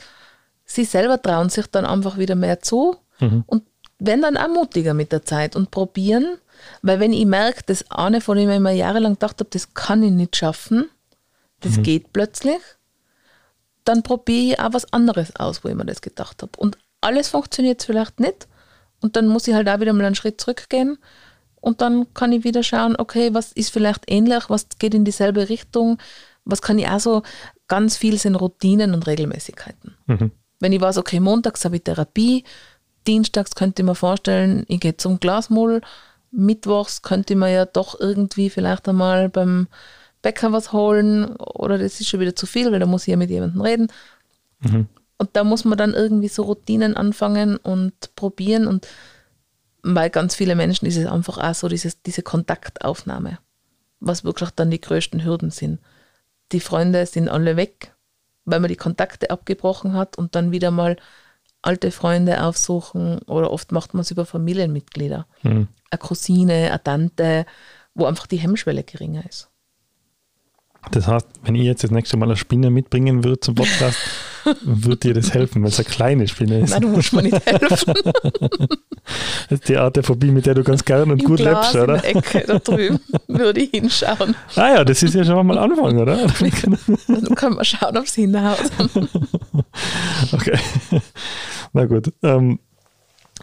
sie 0.64 0.86
selber 0.86 1.22
trauen 1.22 1.50
sich 1.50 1.68
dann 1.68 1.86
einfach 1.86 2.18
wieder 2.18 2.36
mehr 2.36 2.62
zu 2.62 2.96
mhm. 3.20 3.44
und 3.46 3.64
werden 4.00 4.22
dann 4.22 4.38
auch 4.38 4.50
mutiger 4.50 4.94
mit 4.94 5.12
der 5.12 5.24
Zeit 5.24 5.56
und 5.56 5.72
probieren 5.72 6.38
weil 6.82 7.00
wenn 7.00 7.14
ich 7.14 7.26
merke, 7.26 7.62
das 7.66 7.90
eine, 7.92 8.22
von 8.22 8.38
dem 8.38 8.50
ich 8.50 8.60
mir 8.60 8.74
jahrelang 8.74 9.14
gedacht 9.14 9.40
habe, 9.40 9.50
das 9.50 9.74
kann 9.74 10.04
ich 10.04 10.12
nicht 10.12 10.36
schaffen, 10.36 10.90
das 11.66 11.78
mhm. 11.78 11.84
geht 11.84 12.14
plötzlich, 12.14 12.62
dann 13.84 14.04
probiere 14.04 14.54
ich 14.54 14.60
auch 14.60 14.74
was 14.74 14.92
anderes 14.94 15.36
aus, 15.36 15.64
wo 15.64 15.70
ich 15.70 15.76
mir 15.76 15.86
das 15.86 16.02
gedacht 16.02 16.42
habe. 16.42 16.52
Und 16.58 16.78
alles 17.02 17.30
funktioniert 17.30 17.84
vielleicht 17.84 18.20
nicht. 18.20 18.48
Und 19.02 19.16
dann 19.16 19.28
muss 19.28 19.48
ich 19.48 19.54
halt 19.54 19.70
auch 19.70 19.80
wieder 19.80 19.94
mal 19.94 20.06
einen 20.06 20.16
Schritt 20.16 20.42
zurückgehen. 20.42 20.98
Und 21.62 21.82
dann 21.82 22.14
kann 22.14 22.32
ich 22.32 22.44
wieder 22.44 22.64
schauen, 22.64 22.96
okay, 22.98 23.34
was 23.34 23.52
ist 23.52 23.72
vielleicht 23.72 24.04
ähnlich, 24.08 24.50
was 24.50 24.68
geht 24.80 24.94
in 24.94 25.06
dieselbe 25.06 25.50
Richtung, 25.50 25.98
was 26.44 26.62
kann 26.62 26.80
ich 26.80 26.88
auch 26.88 27.00
so, 27.00 27.24
ganz 27.68 27.98
viel 27.98 28.18
sind 28.18 28.36
Routinen 28.36 28.94
und 28.94 29.08
Regelmäßigkeiten. 29.08 29.96
Mhm. 30.06 30.32
Wenn 30.60 30.74
ich 30.74 30.82
weiß, 30.82 30.98
okay, 30.98 31.20
montags 31.20 31.66
habe 31.66 31.78
ich 31.78 31.84
Therapie, 31.84 32.44
dienstags 33.08 33.56
könnte 33.56 33.82
ich 33.82 33.86
mir 33.86 33.96
vorstellen, 33.96 34.66
ich 34.68 34.80
gehe 34.80 34.98
zum 34.98 35.20
Glasmull, 35.20 35.82
mittwochs 36.32 37.02
könnte 37.02 37.36
man 37.36 37.52
ja 37.52 37.66
doch 37.66 38.00
irgendwie 38.00 38.50
vielleicht 38.50 38.88
einmal 38.88 39.30
beim 39.30 39.68
Bäcker 40.26 40.52
was 40.52 40.74
holen 40.74 41.36
oder 41.36 41.78
das 41.78 42.00
ist 42.00 42.10
schon 42.10 42.20
wieder 42.20 42.36
zu 42.36 42.48
viel, 42.48 42.72
weil 42.72 42.80
da 42.80 42.88
muss 42.88 43.04
ich 43.04 43.12
ja 43.12 43.16
mit 43.16 43.30
jemandem 43.30 43.62
reden. 43.62 43.88
Mhm. 44.62 44.88
Und 45.20 45.30
da 45.34 45.44
muss 45.44 45.66
man 45.66 45.78
dann 45.78 45.94
irgendwie 45.94 46.30
so 46.30 46.42
Routinen 46.42 46.98
anfangen 46.98 47.58
und 47.58 47.94
probieren 48.16 48.66
und 48.66 48.88
bei 49.84 50.10
ganz 50.10 50.34
vielen 50.34 50.58
Menschen 50.58 50.88
ist 50.88 50.98
es 50.98 51.06
einfach 51.06 51.38
auch 51.38 51.54
so 51.54 51.68
dieses, 51.68 52.02
diese 52.02 52.24
Kontaktaufnahme, 52.24 53.38
was 54.00 54.24
wirklich 54.24 54.50
dann 54.50 54.72
die 54.72 54.82
größten 54.82 55.24
Hürden 55.24 55.52
sind. 55.52 55.80
Die 56.52 56.60
Freunde 56.60 57.06
sind 57.06 57.30
alle 57.30 57.56
weg, 57.56 57.94
weil 58.46 58.60
man 58.60 58.70
die 58.70 58.78
Kontakte 58.78 59.30
abgebrochen 59.30 59.94
hat 59.94 60.18
und 60.18 60.34
dann 60.34 60.52
wieder 60.52 60.72
mal 60.72 60.98
alte 61.62 61.92
Freunde 61.92 62.42
aufsuchen 62.42 63.20
oder 63.28 63.52
oft 63.52 63.72
macht 63.72 63.94
man 63.94 64.02
es 64.02 64.10
über 64.10 64.26
Familienmitglieder. 64.26 65.28
Mhm. 65.44 65.68
Eine 65.92 66.00
Cousine, 66.00 66.72
eine 66.72 66.84
Tante, 66.84 67.46
wo 67.94 68.06
einfach 68.06 68.26
die 68.26 68.38
Hemmschwelle 68.38 68.84
geringer 68.84 69.24
ist. 69.30 69.52
Das 70.92 71.08
heißt, 71.08 71.28
wenn 71.44 71.56
ich 71.56 71.64
jetzt 71.64 71.84
das 71.84 71.92
nächste 71.92 72.18
Mal 72.18 72.28
eine 72.28 72.38
Spinne 72.38 72.70
mitbringen 72.70 73.24
würde 73.24 73.40
zum 73.40 73.56
Podcast, 73.56 73.98
Wird 74.62 75.04
dir 75.04 75.14
das 75.14 75.34
helfen, 75.34 75.64
wenn 75.64 75.70
es 75.70 75.80
eine 75.80 75.90
kleine 75.90 76.28
Spinne 76.28 76.60
ist? 76.60 76.72
Nein, 76.72 76.82
du 76.82 76.88
musst 76.90 77.14
mir 77.14 77.24
nicht 77.24 77.46
helfen. 77.46 77.94
Das 79.48 79.60
ist 79.60 79.70
die 79.70 79.78
Art 79.78 79.96
der 79.96 80.04
Phobie, 80.04 80.32
mit 80.32 80.48
der 80.48 80.56
du 80.56 80.64
ganz 80.64 80.84
gern 80.84 81.12
und 81.12 81.22
Im 81.22 81.28
gut 81.28 81.38
Glas 81.38 81.74
lebst, 81.74 81.76
oder? 81.76 81.96
in 81.98 82.02
der 82.02 82.16
Ecke 82.16 82.44
da 82.48 82.58
drüben 82.58 83.00
würde 83.28 83.62
ich 83.62 83.70
hinschauen. 83.70 84.34
Ah 84.56 84.70
ja, 84.70 84.84
das 84.84 85.04
ist 85.04 85.14
ja 85.14 85.24
schon 85.24 85.46
mal 85.46 85.60
Anfang, 85.60 86.00
oder? 86.00 86.16
Dann 86.16 87.36
können 87.36 87.56
wir 87.56 87.64
schauen, 87.64 87.96
ob 87.96 88.06
es 88.06 88.16
hinhaut. 88.16 88.58
Okay. 90.32 90.58
Na 91.74 91.86
gut. 91.86 92.12
Ähm, 92.24 92.60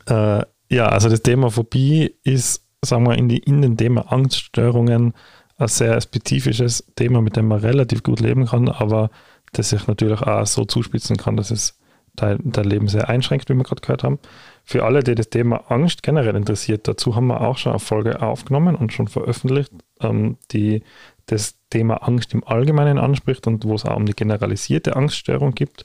äh, 0.07 0.43
ja, 0.69 0.87
also 0.87 1.09
das 1.09 1.23
Thema 1.23 1.49
Phobie 1.49 2.13
ist, 2.25 2.65
sagen 2.85 3.07
wir, 3.07 3.17
in, 3.17 3.29
die, 3.29 3.39
in 3.39 3.63
den 3.63 3.77
Thema 3.77 4.11
Angststörungen 4.13 5.15
ein 5.59 5.69
sehr 5.69 6.01
spezifisches 6.01 6.85
Thema, 6.97 7.21
mit 7.21 7.37
dem 7.37 7.49
man 7.49 7.61
relativ 7.61 8.03
gut 8.03 8.21
leben 8.21 8.47
kann, 8.47 8.69
aber 8.69 9.11
das 9.53 9.71
sich 9.71 9.87
natürlich 9.87 10.23
auch 10.23 10.47
so 10.47 10.65
zuspitzen 10.65 11.17
kann, 11.17 11.37
dass 11.37 11.51
es 11.51 11.79
dein, 12.15 12.39
dein 12.45 12.65
Leben 12.65 12.89
sehr 12.89 13.09
einschränkt, 13.09 13.49
wie 13.49 13.55
wir 13.55 13.65
gerade 13.65 13.81
gehört 13.81 14.05
haben. 14.05 14.19
Für 14.65 14.85
alle, 14.85 15.03
die 15.03 15.15
das 15.15 15.31
Thema 15.31 15.71
Angst 15.71 16.03
generell 16.03 16.37
interessiert, 16.37 16.89
dazu 16.89 17.17
haben 17.17 17.27
wir 17.27 17.41
auch 17.41 17.59
schon 17.59 17.73
eine 17.73 17.79
Folge 17.79 18.23
aufgenommen 18.23 18.77
und 18.77 18.93
schon 18.93 19.09
veröffentlicht, 19.09 19.73
ähm, 20.01 20.37
die 20.53 20.83
das 21.27 21.57
Thema 21.71 21.97
Angst 21.97 22.35
im 22.35 22.45
Allgemeinen 22.45 22.99
anspricht 22.99 23.47
und 23.47 23.65
wo 23.65 23.75
es 23.75 23.85
auch 23.85 23.97
um 23.97 24.07
die 24.07 24.15
generalisierte 24.15 24.97
Angststörung 24.97 25.55
gibt. 25.55 25.85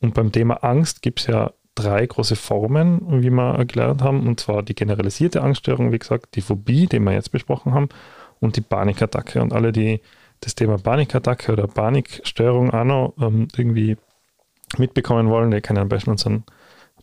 Und 0.00 0.14
beim 0.14 0.32
Thema 0.32 0.64
Angst 0.64 1.02
gibt 1.02 1.20
es 1.20 1.26
ja 1.26 1.52
drei 1.74 2.06
große 2.06 2.36
Formen, 2.36 3.22
wie 3.22 3.30
wir 3.30 3.64
gelernt 3.64 4.02
haben, 4.02 4.26
und 4.26 4.40
zwar 4.40 4.62
die 4.62 4.74
generalisierte 4.74 5.42
Angststörung, 5.42 5.92
wie 5.92 5.98
gesagt, 5.98 6.34
die 6.34 6.40
Phobie, 6.40 6.86
die 6.86 7.00
wir 7.00 7.12
jetzt 7.12 7.32
besprochen 7.32 7.74
haben, 7.74 7.88
und 8.40 8.56
die 8.56 8.60
Panikattacke. 8.62 9.40
Und 9.40 9.52
alle, 9.52 9.72
die 9.72 10.00
das 10.40 10.54
Thema 10.54 10.78
Panikattacke 10.78 11.52
oder 11.52 11.66
Panikstörung 11.66 12.70
auch 12.70 12.84
noch 12.84 13.14
ähm, 13.20 13.48
irgendwie 13.56 13.96
mitbekommen 14.78 15.28
wollen, 15.28 15.50
die 15.50 15.60
können 15.60 15.78
am 15.78 15.88
besten 15.88 16.10
unseren 16.10 16.44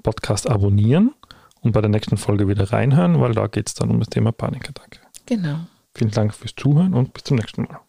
Podcast 0.03 0.49
abonnieren 0.49 1.13
und 1.61 1.71
bei 1.71 1.81
der 1.81 1.89
nächsten 1.89 2.17
Folge 2.17 2.47
wieder 2.47 2.71
reinhören, 2.71 3.19
weil 3.21 3.33
da 3.33 3.47
geht 3.47 3.67
es 3.67 3.75
dann 3.75 3.89
um 3.89 3.99
das 3.99 4.09
Thema 4.09 4.31
Panikattacke. 4.31 4.99
Genau. 5.25 5.59
Vielen 5.93 6.11
Dank 6.11 6.33
fürs 6.33 6.55
Zuhören 6.55 6.93
und 6.93 7.13
bis 7.13 7.23
zum 7.23 7.37
nächsten 7.37 7.63
Mal. 7.63 7.79